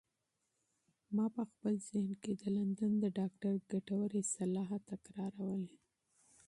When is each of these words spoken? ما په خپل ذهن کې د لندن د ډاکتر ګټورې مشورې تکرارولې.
ما 1.15 1.25
په 1.35 1.43
خپل 1.51 1.73
ذهن 1.89 2.09
کې 2.23 2.31
د 2.41 2.43
لندن 2.57 2.91
د 2.99 3.05
ډاکتر 3.17 3.53
ګټورې 3.71 4.21
مشورې 4.29 4.77
تکرارولې. 4.89 5.75